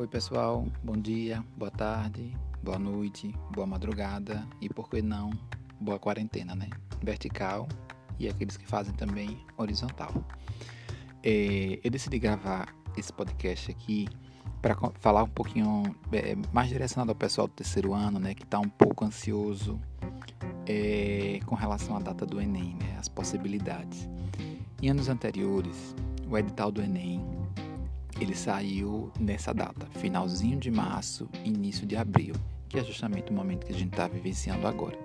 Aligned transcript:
Oi, 0.00 0.06
pessoal. 0.06 0.66
Bom 0.82 0.96
dia, 0.96 1.44
boa 1.58 1.70
tarde, 1.70 2.34
boa 2.62 2.78
noite, 2.78 3.34
boa 3.50 3.66
madrugada 3.66 4.48
e 4.58 4.66
por 4.66 4.88
que 4.88 5.02
não, 5.02 5.30
boa 5.78 5.98
quarentena, 5.98 6.54
né? 6.54 6.70
Vertical 7.02 7.68
e 8.18 8.26
aqueles 8.26 8.56
que 8.56 8.66
fazem 8.66 8.94
também 8.94 9.44
horizontal. 9.58 10.10
É, 11.22 11.78
eu 11.84 11.90
decidi 11.90 12.18
gravar 12.18 12.74
esse 12.96 13.12
podcast 13.12 13.70
aqui 13.70 14.08
para 14.62 14.74
falar 14.94 15.24
um 15.24 15.28
pouquinho 15.28 15.94
é, 16.12 16.34
mais 16.50 16.70
direcionado 16.70 17.10
ao 17.10 17.16
pessoal 17.16 17.46
do 17.46 17.52
terceiro 17.52 17.92
ano, 17.92 18.18
né, 18.18 18.32
que 18.32 18.44
está 18.44 18.58
um 18.58 18.70
pouco 18.70 19.04
ansioso 19.04 19.78
é, 20.66 21.40
com 21.44 21.54
relação 21.54 21.94
à 21.94 22.00
data 22.00 22.24
do 22.24 22.40
Enem, 22.40 22.74
né, 22.76 22.96
as 22.98 23.06
possibilidades. 23.06 24.08
Em 24.80 24.88
anos 24.88 25.10
anteriores, 25.10 25.94
o 26.26 26.38
edital 26.38 26.72
do 26.72 26.80
Enem 26.80 27.39
ele 28.20 28.34
saiu 28.34 29.10
nessa 29.18 29.52
data, 29.54 29.86
finalzinho 29.98 30.58
de 30.58 30.70
março, 30.70 31.28
início 31.44 31.86
de 31.86 31.96
abril, 31.96 32.34
que 32.68 32.78
é 32.78 32.84
justamente 32.84 33.30
o 33.30 33.34
momento 33.34 33.66
que 33.66 33.72
a 33.72 33.76
gente 33.76 33.92
está 33.92 34.06
vivenciando 34.06 34.66
agora. 34.66 34.98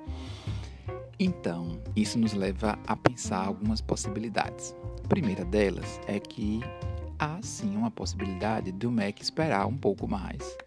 Então, 1.18 1.80
isso 1.96 2.20
nos 2.20 2.34
leva 2.34 2.78
a 2.86 2.96
pensar 2.96 3.46
algumas 3.46 3.80
possibilidades. 3.80 4.76
A 5.04 5.08
primeira 5.08 5.46
delas 5.46 6.00
é 6.08 6.20
que 6.20 6.60
há 7.18 7.40
sim 7.42 7.78
uma 7.78 7.90
possibilidade 7.90 8.72
do 8.74 8.92
MEC 8.92 9.22
esperar 9.22 9.66
um 9.66 9.78
pouco 9.78 10.08
mais, 10.10 10.58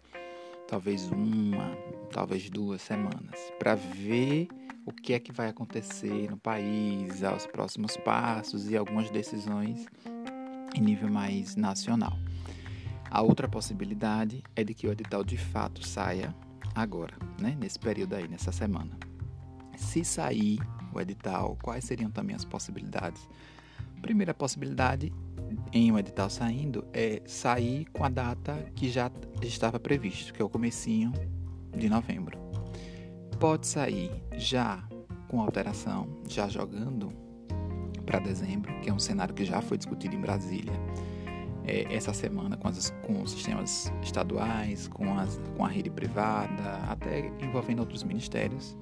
talvez 0.67 1.11
uma, 1.11 1.77
talvez 2.11 2.49
duas 2.49 2.81
semanas, 2.81 3.39
para 3.59 3.75
ver 3.75 4.47
o 4.87 4.91
que 4.91 5.13
é 5.13 5.19
que 5.19 5.31
vai 5.31 5.49
acontecer 5.49 6.31
no 6.31 6.37
país, 6.37 7.23
aos 7.23 7.45
próximos 7.45 7.95
passos 7.97 8.71
e 8.71 8.75
algumas 8.75 9.11
decisões 9.11 9.85
em 10.75 10.81
nível 10.81 11.11
mais 11.11 11.55
nacional. 11.55 12.17
A 13.11 13.21
outra 13.21 13.47
possibilidade 13.47 14.43
é 14.55 14.63
de 14.63 14.73
que 14.73 14.87
o 14.87 14.91
edital 14.91 15.23
de 15.23 15.37
fato 15.37 15.85
saia 15.85 16.35
agora, 16.75 17.15
né? 17.39 17.57
nesse 17.59 17.79
período 17.79 18.15
aí, 18.15 18.27
nessa 18.27 18.51
semana. 18.51 18.91
Se 19.75 20.05
sair 20.05 20.59
o 20.93 20.99
edital, 20.99 21.57
quais 21.61 21.85
seriam 21.85 22.11
também 22.11 22.35
as 22.35 22.45
possibilidades? 22.45 23.27
Primeira 24.01 24.33
possibilidade 24.33 25.11
em 25.73 25.91
um 25.91 25.97
edital 25.97 26.29
saindo 26.29 26.85
é 26.93 27.21
sair 27.25 27.85
com 27.85 28.03
a 28.03 28.09
data 28.09 28.55
que 28.75 28.89
já 28.89 29.11
estava 29.41 29.79
previsto, 29.79 30.33
que 30.33 30.41
é 30.41 30.45
o 30.45 30.49
comecinho 30.49 31.11
de 31.75 31.89
novembro. 31.89 32.37
Pode 33.39 33.65
sair 33.65 34.11
já 34.37 34.83
com 35.27 35.41
alteração, 35.41 36.21
já 36.27 36.47
jogando 36.47 37.11
para 38.05 38.19
dezembro, 38.19 38.79
que 38.81 38.89
é 38.89 38.93
um 38.93 38.99
cenário 38.99 39.33
que 39.33 39.45
já 39.45 39.61
foi 39.61 39.77
discutido 39.77 40.15
em 40.15 40.21
Brasília 40.21 40.73
é, 41.69 41.85
essa 41.93 42.11
semana 42.13 42.57
com, 42.57 42.67
as, 42.67 42.89
com 43.05 43.21
os 43.21 43.31
sistemas 43.31 43.93
estaduais, 44.01 44.87
com, 44.87 45.13
as, 45.19 45.39
com 45.55 45.63
a 45.63 45.67
rede 45.67 45.89
privada, 45.91 46.79
até 46.89 47.31
envolvendo 47.39 47.79
outros 47.79 48.03
ministérios. 48.03 48.75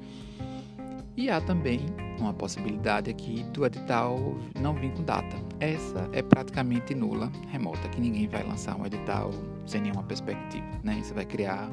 E 1.18 1.30
há 1.30 1.42
também 1.42 1.82
uma 2.20 2.34
possibilidade 2.34 3.10
aqui 3.10 3.44
do 3.52 3.66
edital 3.66 4.18
não 4.62 4.74
vir 4.74 4.94
com 4.94 5.04
data. 5.04 5.36
Essa 5.60 6.08
é 6.14 6.22
praticamente 6.22 6.96
nula, 6.96 7.32
remota, 7.50 7.90
que 7.90 8.00
ninguém 8.00 8.28
vai 8.28 8.44
lançar 8.44 8.80
um 8.80 8.86
edital 8.86 9.32
sem 9.66 9.82
nenhuma 9.82 10.04
perspectiva. 10.04 10.66
Né? 10.84 11.00
Isso 11.00 11.14
vai 11.14 11.26
criar 11.26 11.70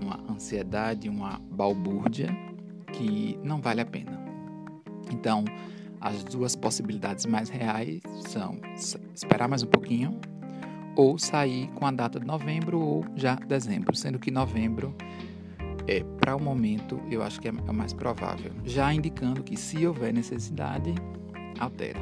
uma 0.00 0.20
ansiedade, 0.30 1.08
uma 1.08 1.40
balbúrdia 1.50 2.28
que 2.92 3.36
não 3.42 3.60
vale 3.60 3.80
a 3.80 3.86
pena. 3.86 4.24
Então, 5.10 5.44
as 6.00 6.22
duas 6.22 6.54
possibilidades 6.54 7.26
mais 7.26 7.48
reais 7.48 8.00
são 8.28 8.60
esperar 9.14 9.48
mais 9.48 9.62
um 9.62 9.66
pouquinho 9.66 10.20
ou 10.96 11.18
sair 11.18 11.68
com 11.74 11.86
a 11.86 11.90
data 11.90 12.18
de 12.18 12.26
novembro 12.26 12.80
ou 12.80 13.04
já 13.14 13.34
dezembro, 13.34 13.94
sendo 13.94 14.18
que 14.18 14.30
novembro 14.30 14.94
é, 15.86 16.02
para 16.18 16.34
o 16.34 16.42
momento, 16.42 17.00
eu 17.10 17.22
acho 17.22 17.40
que 17.40 17.48
é, 17.48 17.52
é 17.52 17.70
o 17.70 17.74
mais 17.74 17.92
provável, 17.92 18.52
já 18.64 18.92
indicando 18.92 19.42
que 19.42 19.56
se 19.56 19.86
houver 19.86 20.12
necessidade, 20.12 20.94
altera. 21.60 22.00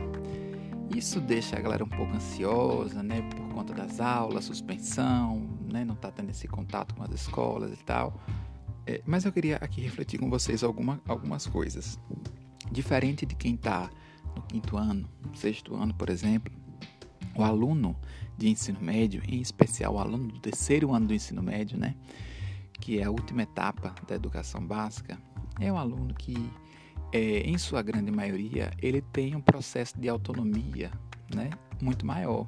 Isso 0.94 1.20
deixa 1.20 1.56
a 1.56 1.60
galera 1.60 1.84
um 1.84 1.88
pouco 1.88 2.14
ansiosa, 2.14 3.02
né, 3.02 3.20
por 3.22 3.54
conta 3.54 3.74
das 3.74 4.00
aulas, 4.00 4.44
suspensão, 4.44 5.42
né, 5.70 5.84
não 5.84 5.94
está 5.94 6.10
tendo 6.10 6.30
esse 6.30 6.46
contato 6.46 6.94
com 6.94 7.02
as 7.02 7.10
escolas 7.10 7.72
e 7.72 7.84
tal. 7.84 8.20
É, 8.86 9.02
mas 9.04 9.24
eu 9.24 9.32
queria 9.32 9.56
aqui 9.56 9.80
refletir 9.80 10.20
com 10.20 10.30
vocês 10.30 10.62
alguma, 10.62 11.00
algumas 11.08 11.46
coisas. 11.46 11.98
Diferente 12.70 13.26
de 13.26 13.34
quem 13.34 13.54
está 13.54 13.90
no 14.36 14.42
quinto 14.42 14.76
ano, 14.76 15.08
sexto 15.34 15.74
ano, 15.74 15.94
por 15.94 16.10
exemplo, 16.10 16.52
o 17.36 17.42
aluno 17.42 17.96
de 18.36 18.48
ensino 18.48 18.80
médio, 18.80 19.22
em 19.26 19.40
especial 19.40 19.94
o 19.94 19.98
aluno 19.98 20.28
do 20.28 20.40
terceiro 20.40 20.92
ano 20.92 21.06
do 21.06 21.14
ensino 21.14 21.42
médio, 21.42 21.78
né, 21.78 21.94
que 22.80 22.98
é 22.98 23.04
a 23.04 23.10
última 23.10 23.42
etapa 23.42 23.94
da 24.06 24.14
educação 24.14 24.64
básica, 24.64 25.18
é 25.60 25.72
um 25.72 25.78
aluno 25.78 26.12
que, 26.14 26.50
é, 27.12 27.40
em 27.40 27.56
sua 27.58 27.82
grande 27.82 28.10
maioria, 28.10 28.70
ele 28.82 29.00
tem 29.00 29.34
um 29.36 29.40
processo 29.40 29.98
de 29.98 30.08
autonomia 30.08 30.90
né, 31.34 31.50
muito 31.80 32.04
maior. 32.04 32.46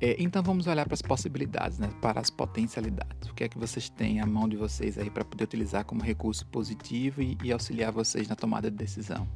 É, 0.00 0.14
então 0.22 0.42
vamos 0.42 0.68
olhar 0.68 0.84
para 0.84 0.94
as 0.94 1.02
possibilidades, 1.02 1.78
né, 1.78 1.90
para 2.00 2.20
as 2.20 2.30
potencialidades. 2.30 3.28
O 3.28 3.34
que 3.34 3.44
é 3.44 3.48
que 3.48 3.58
vocês 3.58 3.88
têm 3.88 4.20
à 4.20 4.26
mão 4.26 4.48
de 4.48 4.56
vocês 4.56 4.96
aí 4.96 5.10
para 5.10 5.24
poder 5.24 5.44
utilizar 5.44 5.84
como 5.84 6.02
recurso 6.02 6.46
positivo 6.46 7.20
e, 7.20 7.36
e 7.42 7.50
auxiliar 7.50 7.90
vocês 7.90 8.28
na 8.28 8.36
tomada 8.36 8.70
de 8.70 8.76
decisão? 8.76 9.26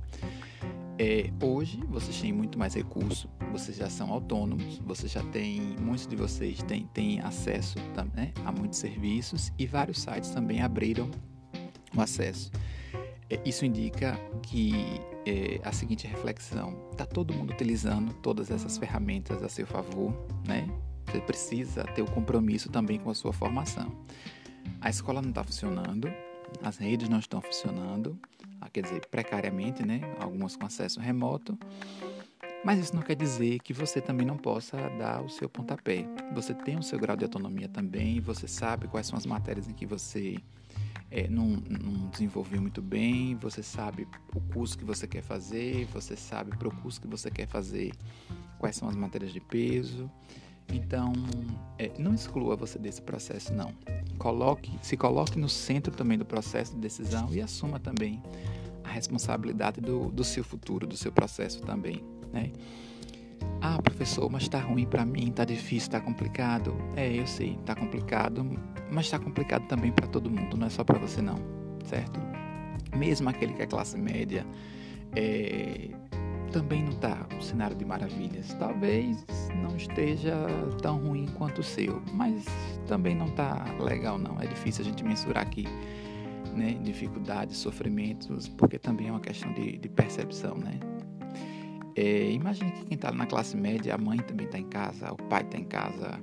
É, 0.99 1.31
hoje 1.43 1.81
vocês 1.89 2.21
têm 2.21 2.33
muito 2.33 2.59
mais 2.59 2.75
recurso, 2.75 3.29
vocês 3.51 3.77
já 3.79 3.89
são 3.89 4.13
autônomos, 4.13 4.79
vocês 4.79 5.11
já 5.11 5.23
têm, 5.25 5.61
muitos 5.81 6.07
de 6.07 6.15
vocês 6.15 6.63
têm, 6.63 6.87
têm 6.93 7.21
acesso 7.21 7.79
né, 8.15 8.33
a 8.45 8.53
muitos 8.53 8.79
serviços 8.79 9.53
e 9.59 9.67
vários 9.67 10.01
sites 10.01 10.31
também 10.31 10.61
abriram 10.61 11.11
o 11.97 12.01
acesso. 12.01 12.51
É, 13.31 13.41
isso 13.45 13.65
indica 13.65 14.19
que 14.43 14.73
é, 15.25 15.61
a 15.65 15.73
seguinte 15.73 16.07
reflexão: 16.07 16.77
está 16.91 17.07
todo 17.07 17.33
mundo 17.33 17.53
utilizando 17.53 18.13
todas 18.15 18.51
essas 18.51 18.77
ferramentas 18.77 19.43
a 19.43 19.49
seu 19.49 19.67
favor, 19.67 20.13
né? 20.47 20.69
Você 21.07 21.21
precisa 21.21 21.85
ter 21.85 22.03
o 22.03 22.11
compromisso 22.11 22.69
também 22.69 22.99
com 22.99 23.11
a 23.11 23.15
sua 23.15 23.33
formação. 23.33 23.91
A 24.81 24.89
escola 24.89 25.21
não 25.21 25.31
está 25.31 25.43
funcionando, 25.43 26.09
as 26.63 26.77
redes 26.77 27.09
não 27.09 27.19
estão 27.19 27.41
funcionando, 27.41 28.19
quer 28.73 28.83
dizer, 28.83 29.07
precariamente, 29.07 29.85
né? 29.85 30.01
Algumas 30.19 30.57
com 30.57 30.67
acesso 30.67 31.01
remoto. 31.01 31.59
Mas 32.65 32.79
isso 32.79 32.95
não 32.95 33.03
quer 33.03 33.17
dizer 33.17 33.59
que 33.59 33.73
você 33.73 34.01
também 34.01 34.25
não 34.27 34.37
possa 34.37 34.77
dar 34.91 35.21
o 35.23 35.29
seu 35.29 35.49
pontapé. 35.49 36.07
Você 36.33 36.55
tem 36.55 36.79
o 36.79 36.83
seu 36.83 36.99
grau 36.99 37.17
de 37.17 37.25
autonomia 37.25 37.69
também, 37.69 38.21
você 38.21 38.47
sabe 38.47 38.87
quais 38.87 39.07
são 39.07 39.19
as 39.19 39.27
matérias 39.27 39.69
em 39.69 39.73
que 39.73 39.85
você 39.85 40.37
é, 41.11 41.29
não, 41.29 41.47
não, 41.47 42.09
desenvolveu 42.09 42.61
muito 42.63 42.81
bem, 42.81 43.35
você 43.37 43.63
sabe 43.63 44.07
o 44.35 44.41
curso 44.41 44.79
que 44.79 44.85
você 44.85 45.07
quer 45.07 45.23
fazer, 45.23 45.87
você 45.93 46.17
sabe 46.17 46.57
para 46.57 46.69
o 46.69 46.75
curso 46.77 47.01
que 47.01 47.09
você 47.09 47.31
quer 47.31 47.47
fazer 47.47 47.93
quais 48.59 48.77
são 48.77 48.89
as 48.89 48.95
matérias 48.95 49.33
de 49.33 49.41
peso. 49.41 50.09
Então, 50.73 51.13
é, 51.79 51.91
não 51.99 52.15
exclua 52.15 52.57
você 52.57 52.79
desse 52.79 53.03
processo, 53.03 53.53
não. 53.53 53.75
Coloque, 54.19 54.73
se 54.81 54.97
coloque 54.97 55.39
no 55.39 55.49
centro 55.49 55.93
também 55.93 56.17
do 56.17 56.25
processo 56.25 56.75
de 56.75 56.81
decisão 56.81 57.29
e 57.33 57.43
assuma 57.43 57.79
também 57.79 58.23
a 58.85 58.89
responsabilidade 58.89 59.81
do, 59.81 60.11
do 60.11 60.25
seu 60.25 60.45
futuro, 60.45 60.87
do 60.87 60.97
seu 60.97 61.13
processo 61.13 61.61
também, 61.63 62.03
né? 62.33 62.51
Ah, 63.61 63.81
professor, 63.81 64.29
mas 64.31 64.43
está 64.43 64.59
ruim 64.59 64.87
para 64.87 65.05
mim, 65.05 65.29
está 65.29 65.45
difícil, 65.45 65.89
está 65.89 66.01
complicado. 66.01 66.77
É, 66.97 67.13
eu 67.13 67.27
sei, 67.27 67.57
está 67.61 67.75
complicado, 67.75 68.45
mas 68.91 69.07
está 69.07 69.19
complicado 69.19 69.67
também 69.67 69.93
para 69.93 70.07
todo 70.07 70.31
mundo, 70.31 70.57
não 70.57 70.67
é 70.67 70.71
só 70.71 70.83
para 70.83 70.99
você 70.99 71.23
não, 71.23 71.37
certo? 71.85 72.21
Mesmo 72.97 73.29
aquele 73.29 73.53
que 73.55 73.63
é 73.63 73.67
classe 73.67 73.97
média, 73.97 74.47
é, 75.15 75.91
também 76.53 76.83
não 76.83 76.93
está 76.93 77.27
um 77.37 77.41
cenário 77.41 77.75
de 77.75 77.85
maravilhas. 77.85 78.53
Talvez 78.59 79.25
não 79.63 79.77
esteja 79.77 80.35
tão 80.83 80.99
ruim 80.99 81.27
quanto 81.39 81.61
o 81.61 81.65
seu, 81.65 82.03
mas 82.13 82.45
também 82.87 83.15
não 83.15 83.27
está 83.27 83.65
legal 83.81 84.19
não. 84.19 84.41
É 84.41 84.47
difícil 84.47 84.85
a 84.85 84.85
gente 84.85 85.03
mensurar 85.03 85.43
aqui 85.43 85.67
né, 86.53 86.79
dificuldades, 86.83 87.57
sofrimentos, 87.57 88.49
porque 88.49 88.79
também 88.79 89.09
é 89.09 89.11
uma 89.11 89.21
questão 89.21 89.53
de, 89.53 89.79
de 89.79 89.89
percepção, 89.89 90.57
né? 90.57 90.79
É, 91.95 92.31
imagine 92.31 92.73
que 92.73 92.85
quem 92.87 92.95
está 92.95 93.13
na 93.13 93.27
classe 93.27 93.57
média, 93.57 93.95
a 93.95 93.99
mãe 93.99 94.19
também 94.19 94.47
está 94.47 94.59
em 94.59 94.69
casa, 94.69 95.13
o 95.13 95.17
pai 95.17 95.43
está 95.43 95.59
em 95.59 95.65
casa 95.65 96.19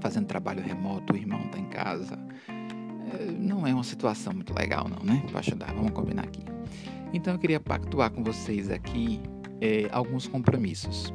fazendo 0.00 0.26
trabalho 0.26 0.62
remoto, 0.62 1.12
o 1.12 1.16
irmão 1.16 1.40
está 1.46 1.58
em 1.58 1.68
casa. 1.68 2.16
É, 2.48 3.32
não 3.32 3.66
é 3.66 3.74
uma 3.74 3.82
situação 3.82 4.32
muito 4.32 4.54
legal 4.54 4.88
não, 4.88 5.04
né? 5.04 5.24
Para 5.28 5.40
ajudar, 5.40 5.72
vamos 5.74 5.90
combinar 5.90 6.22
aqui. 6.22 6.44
Então 7.12 7.34
eu 7.34 7.38
queria 7.38 7.58
pactuar 7.58 8.10
com 8.10 8.22
vocês 8.22 8.70
aqui 8.70 9.20
é, 9.60 9.88
alguns 9.90 10.28
compromissos. 10.28 11.12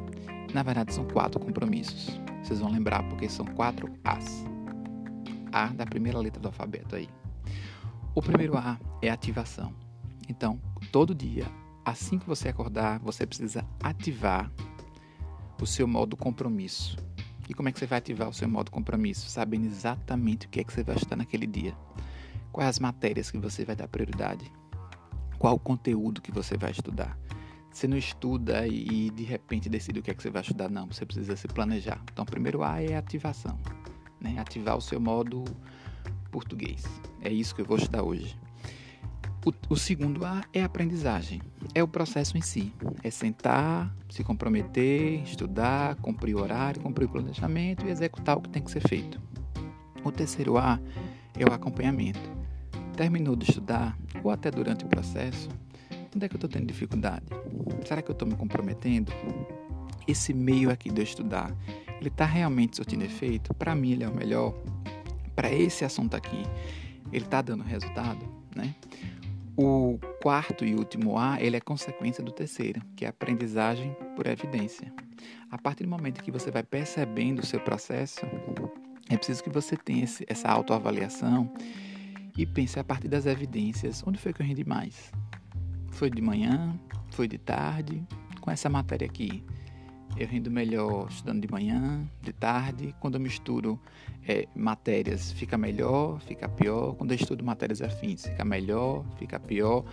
Na 0.54 0.63
verdade, 0.63 0.94
são 0.94 1.06
quatro 1.06 1.39
compromissos. 1.39 2.19
Vocês 2.44 2.60
vão 2.60 2.72
lembrar 2.72 3.04
porque 3.07 3.30
são 3.30 3.45
quatro 3.45 3.89
As. 4.04 4.45
A 5.54 5.68
da 5.68 5.86
primeira 5.86 6.18
letra 6.19 6.42
do 6.42 6.48
alfabeto 6.48 6.95
aí. 6.95 7.07
O 8.13 8.22
primeiro 8.22 8.58
A 8.58 8.78
é 9.02 9.10
ativação. 9.10 9.74
Então, 10.28 10.60
todo 10.92 11.16
dia, 11.16 11.46
assim 11.86 12.19
que 12.19 12.28
você 12.28 12.50
acordar, 12.50 13.00
você 13.00 13.25
precisa 13.25 13.66
ativar 13.81 14.52
o 15.62 15.66
seu 15.66 15.88
modo 15.88 16.18
compromisso. 16.18 16.98
E 17.48 17.54
como 17.54 17.69
é 17.69 17.72
que 17.72 17.80
você 17.80 17.86
vai 17.86 18.00
ativar 18.00 18.28
o 18.28 18.34
seu 18.34 18.50
modo 18.50 18.69
compromisso? 18.69 19.30
Sabendo 19.30 19.66
exatamente 19.66 20.46
o 20.46 20.50
que 20.50 20.60
é 20.60 20.63
que 20.63 20.74
você 20.74 20.84
vai 20.84 20.98
estudar 20.98 21.16
naquele 21.16 21.48
dia. 21.48 21.74
Quais 22.52 22.69
as 22.69 22.80
matérias 22.80 23.31
que 23.31 23.38
você 23.38 23.63
vai 23.63 23.78
dar 23.78 23.88
prioridade? 23.88 24.52
Qual 25.40 25.56
o 25.56 25.60
conteúdo 25.60 26.22
que 26.22 26.34
você 26.34 26.58
vai 26.58 26.72
estudar? 26.72 27.18
Você 27.72 27.88
não 27.88 27.98
estuda 27.98 28.68
e, 28.68 29.10
de 29.10 29.24
repente 29.24 29.69
decide 29.69 30.00
o 30.00 30.04
que 30.04 30.12
é 30.12 30.13
que 30.13 30.22
você 30.22 30.30
vai 30.30 30.42
estudar, 30.42 30.69
não. 30.69 30.88
Você 30.88 31.06
precisa 31.06 31.38
se 31.38 31.48
planejar. 31.48 32.02
Então, 32.12 32.24
o 32.24 32.28
primeiro 32.28 32.62
A 32.62 32.81
é 32.81 32.98
ativação, 32.98 33.58
né? 34.19 34.38
Ativar 34.38 34.75
o 34.75 34.81
seu 34.81 35.00
modo 35.00 35.46
português. 36.31 36.83
É 37.22 37.31
isso 37.31 37.54
que 37.54 37.62
eu 37.62 37.66
vou 37.66 37.78
estudar 37.78 38.04
hoje. 38.04 38.36
O, 39.44 39.74
o, 39.74 39.75
segundo 39.75 40.24
A 40.24 40.44
é 40.54 40.63
aprendizagem. 40.63 41.42
É 41.74 41.81
o 41.81 41.88
processo 41.88 42.38
em 42.38 42.42
si. 42.42 42.72
É 43.04 43.10
sentar, 43.10 43.92
se 44.10 44.24
comprometer, 44.24 45.24
estudar, 45.24 45.95
cumprir 45.95 46.36
o 46.36 46.42
horário, 46.42 46.80
cumprir 46.80 47.06
o 47.06 47.10
planejamento 47.10 47.86
e 47.86 47.89
executar 47.89 48.38
o 48.38 48.42
que 48.42 48.50
tem 48.50 48.62
que 48.62 48.69
ser 48.69 48.88
feito. 48.88 49.19
O 50.04 50.12
terceiro 50.12 50.57
A 50.57 50.80
é 51.38 51.44
o 51.44 51.51
acompanhamento. 51.54 52.31
Terminou 52.95 53.36
de 53.36 53.50
estudar 53.50 53.98
ou 54.24 54.30
até 54.30 54.51
durante 54.51 54.86
o 54.86 54.88
processo, 54.88 55.50
onde 56.16 56.25
é 56.25 56.30
que 56.30 56.36
eu 56.36 56.38
estou 56.38 56.50
tendo 56.50 56.68
dificuldade? 56.68 57.25
Será 57.86 58.01
que 58.01 58.12
eu 58.12 58.13
estou 58.13 58.27
me 58.27 58.36
comprometendo? 58.36 59.12
Esse 60.07 60.34
meio 60.34 60.69
aqui 60.69 60.92
de 60.92 61.01
eu 61.01 61.04
estudar, 61.04 61.51
ele 62.00 62.10
está 62.10 62.25
realmente 62.25 62.75
surtindo 62.75 63.04
efeito? 63.04 63.54
Para 63.56 63.74
mim, 63.74 63.92
ele 63.92 64.04
é 64.04 64.10
o 64.10 64.16
melhor? 64.16 64.54
Para 65.36 65.51
esse 65.51 65.86
assunto 65.86 66.16
aqui, 66.16 66.44
ele 67.12 67.25
está 67.25 67.42
dando 67.42 67.63
resultado? 67.63 68.25
Né? 68.56 68.75
O 69.57 70.00
quarto 70.22 70.66
e 70.66 70.74
último 70.74 71.18
A, 71.18 71.42
ele 71.42 71.57
é 71.57 71.60
consequência 71.60 72.24
do 72.24 72.31
terceiro, 72.31 72.81
que 72.95 73.06
é 73.06 73.07
aprendizagem 73.07 73.95
por 74.16 74.28
evidência. 74.28 74.92
A 75.50 75.57
partir 75.57 75.83
do 75.83 75.89
momento 75.89 76.24
que 76.24 76.31
você 76.31 76.50
vai 76.50 76.63
percebendo 76.63 77.39
o 77.39 77.45
seu 77.45 77.60
processo, 77.60 78.22
é 79.10 79.18
preciso 79.18 79.44
que 79.44 79.50
você 79.50 79.75
tenha 79.75 80.06
esse, 80.06 80.25
essa 80.28 80.48
autoavaliação 80.48 81.51
e 82.38 82.45
pense 82.45 82.80
a 82.80 82.84
partir 82.84 83.10
das 83.10 83.25
evidências, 83.25 84.01
onde 84.07 84.18
foi 84.18 84.31
que 84.31 84.42
eu 84.42 84.45
rendi 84.45 84.63
mais? 84.63 85.12
Foi 85.92 86.10
de 86.10 86.22
manhã? 86.22 86.80
Foi 87.12 87.27
de 87.27 87.38
tarde? 87.38 88.01
Com 88.39 88.50
essa 88.50 88.69
matéria 88.69 89.06
aqui, 89.06 89.44
eu 90.18 90.28
rendo 90.28 90.52
melhor 90.52 91.08
estudando 91.10 91.42
de 91.42 91.52
manhã, 91.52 92.04
de 92.22 92.34
tarde. 92.34 92.96
Quando 93.00 93.16
eu 93.16 93.22
misturo 93.22 93.80
é, 94.28 94.48
matérias, 94.56 95.31
fica 95.31 95.58
melhor, 95.58 96.19
fica 96.22 96.48
pior. 96.48 96.94
Quando 96.96 97.12
eu 97.12 97.16
estudo 97.16 97.44
matérias 97.44 97.81
afins, 97.81 98.25
fica 98.25 98.46
melhor, 98.46 99.06
fica 99.18 99.40
pior. 99.40 99.84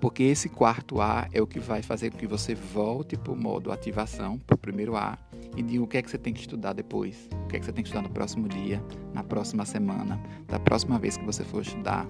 Porque 0.00 0.22
esse 0.22 0.48
quarto 0.48 1.00
A 1.00 1.28
é 1.32 1.40
o 1.40 1.46
que 1.46 1.58
vai 1.58 1.82
fazer 1.82 2.10
com 2.10 2.18
que 2.18 2.26
você 2.26 2.54
volte 2.54 3.16
para 3.16 3.32
o 3.32 3.36
modo 3.36 3.72
ativação, 3.72 4.38
para 4.38 4.54
o 4.54 4.58
primeiro 4.58 4.96
A, 4.96 5.16
e 5.56 5.62
diga 5.62 5.82
o 5.82 5.86
que 5.86 5.96
é 5.96 6.02
que 6.02 6.10
você 6.10 6.18
tem 6.18 6.32
que 6.32 6.40
estudar 6.40 6.72
depois, 6.72 7.28
o 7.32 7.46
que 7.46 7.56
é 7.56 7.58
que 7.58 7.64
você 7.64 7.72
tem 7.72 7.82
que 7.82 7.88
estudar 7.88 8.06
no 8.06 8.12
próximo 8.12 8.48
dia, 8.48 8.82
na 9.14 9.22
próxima 9.22 9.64
semana, 9.64 10.20
da 10.46 10.58
próxima 10.58 10.98
vez 10.98 11.16
que 11.16 11.24
você 11.24 11.42
for 11.44 11.62
estudar 11.62 12.06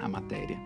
a 0.00 0.08
matéria. 0.08 0.58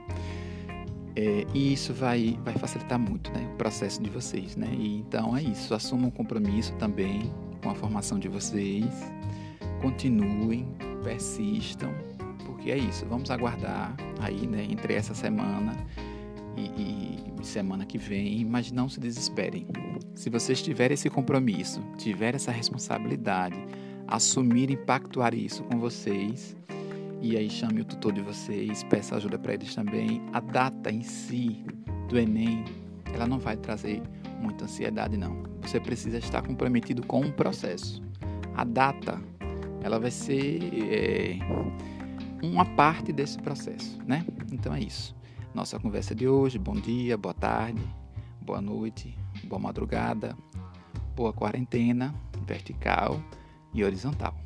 É, 1.16 1.46
e 1.54 1.72
isso 1.72 1.94
vai, 1.94 2.38
vai 2.44 2.54
facilitar 2.54 2.98
muito 2.98 3.32
né, 3.32 3.48
o 3.54 3.56
processo 3.56 4.02
de 4.02 4.10
vocês. 4.10 4.54
Né? 4.54 4.68
E, 4.72 4.98
então 4.98 5.36
é 5.36 5.42
isso, 5.42 5.74
assumam 5.74 6.08
um 6.08 6.10
compromisso 6.10 6.72
também 6.74 7.32
com 7.62 7.70
a 7.70 7.74
formação 7.74 8.18
de 8.18 8.28
vocês, 8.28 8.86
continuem, 9.80 10.68
persistam, 11.02 11.90
porque 12.44 12.70
é 12.70 12.76
isso, 12.76 13.06
vamos 13.06 13.30
aguardar 13.30 13.96
aí 14.20 14.46
né, 14.46 14.66
entre 14.70 14.94
essa 14.94 15.14
semana 15.14 15.74
e, 16.56 17.30
e 17.40 17.46
semana 17.46 17.86
que 17.86 17.96
vem, 17.96 18.44
mas 18.44 18.70
não 18.70 18.88
se 18.88 19.00
desesperem. 19.00 19.66
Se 20.14 20.28
vocês 20.28 20.60
tiverem 20.60 20.94
esse 20.94 21.08
compromisso, 21.08 21.80
tiverem 21.96 22.36
essa 22.36 22.50
responsabilidade, 22.50 23.56
assumirem 24.06 24.76
pactuar 24.76 25.34
isso 25.34 25.62
com 25.64 25.78
vocês, 25.78 26.56
e 27.20 27.36
aí 27.36 27.48
chame 27.48 27.80
o 27.80 27.84
tutor 27.84 28.12
de 28.12 28.20
vocês, 28.20 28.84
peça 28.84 29.16
ajuda 29.16 29.38
para 29.38 29.54
eles 29.54 29.74
também. 29.74 30.22
A 30.32 30.40
data 30.40 30.90
em 30.90 31.02
si 31.02 31.64
do 32.08 32.18
Enem, 32.18 32.64
ela 33.12 33.26
não 33.26 33.38
vai 33.38 33.56
trazer 33.56 34.02
muita 34.40 34.64
ansiedade 34.64 35.16
não. 35.16 35.42
Você 35.62 35.80
precisa 35.80 36.18
estar 36.18 36.42
comprometido 36.42 37.04
com 37.06 37.20
o 37.20 37.32
processo. 37.32 38.02
A 38.54 38.64
data, 38.64 39.20
ela 39.82 39.98
vai 39.98 40.10
ser 40.10 40.60
é, 40.90 41.38
uma 42.42 42.64
parte 42.64 43.12
desse 43.12 43.38
processo, 43.38 43.98
né? 44.06 44.24
Então 44.52 44.74
é 44.74 44.80
isso. 44.80 45.14
Nossa 45.54 45.78
conversa 45.78 46.14
de 46.14 46.28
hoje. 46.28 46.58
Bom 46.58 46.74
dia, 46.74 47.16
boa 47.16 47.34
tarde, 47.34 47.82
boa 48.40 48.60
noite, 48.60 49.16
boa 49.44 49.58
madrugada, 49.58 50.36
boa 51.14 51.32
quarentena, 51.32 52.14
vertical 52.46 53.20
e 53.72 53.82
horizontal. 53.82 54.45